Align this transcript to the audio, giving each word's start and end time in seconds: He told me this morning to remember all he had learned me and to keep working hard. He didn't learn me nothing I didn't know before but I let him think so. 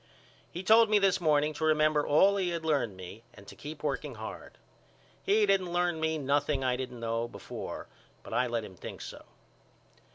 He 0.49 0.63
told 0.63 0.89
me 0.89 0.97
this 0.97 1.21
morning 1.21 1.53
to 1.53 1.63
remember 1.63 2.03
all 2.07 2.35
he 2.37 2.49
had 2.49 2.65
learned 2.65 2.97
me 2.97 3.21
and 3.35 3.45
to 3.47 3.55
keep 3.55 3.83
working 3.83 4.15
hard. 4.15 4.57
He 5.21 5.45
didn't 5.45 5.71
learn 5.71 5.99
me 5.99 6.17
nothing 6.17 6.63
I 6.63 6.75
didn't 6.75 6.99
know 6.99 7.27
before 7.27 7.85
but 8.23 8.33
I 8.33 8.47
let 8.47 8.63
him 8.63 8.75
think 8.75 9.01
so. 9.01 9.25